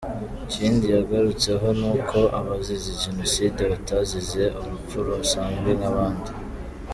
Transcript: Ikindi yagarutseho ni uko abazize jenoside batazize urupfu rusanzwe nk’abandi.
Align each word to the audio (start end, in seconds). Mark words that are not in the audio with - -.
Ikindi 0.45 0.85
yagarutseho 0.95 1.67
ni 1.79 1.87
uko 1.95 2.19
abazize 2.39 2.89
jenoside 3.03 3.59
batazize 3.71 4.43
urupfu 4.61 4.95
rusanzwe 5.07 5.69
nk’abandi. 5.79 6.31